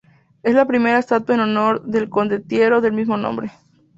[0.41, 3.51] Es la primera estatua en honor del condottiero del mismo nombre.